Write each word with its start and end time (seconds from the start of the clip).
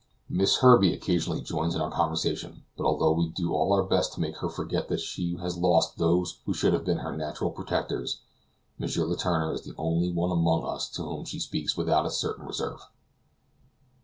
Miss 0.29 0.57
Herbey 0.63 0.95
occasionally 0.95 1.41
joins 1.41 1.75
in 1.75 1.81
our 1.81 1.91
conversation, 1.91 2.63
but 2.75 2.85
although 2.87 3.11
we 3.11 3.25
all 3.25 3.29
do 3.35 3.55
our 3.55 3.83
best 3.83 4.13
to 4.13 4.19
make 4.19 4.37
her 4.37 4.49
forget 4.49 4.87
that 4.87 4.99
she 4.99 5.35
has 5.35 5.57
lost 5.59 5.99
those 5.99 6.39
who 6.47 6.55
should 6.55 6.73
have 6.73 6.83
been 6.83 6.97
her 6.97 7.15
natural 7.15 7.51
protectors, 7.51 8.23
M. 8.79 8.87
Letourneur 8.87 9.53
is 9.53 9.61
the 9.61 9.75
only 9.77 10.09
one 10.11 10.31
among 10.31 10.65
us 10.65 10.89
to 10.93 11.03
whom 11.03 11.25
she 11.25 11.39
speaks 11.39 11.77
without 11.77 12.07
a 12.07 12.09
certain 12.09 12.47
reserve. 12.47 12.79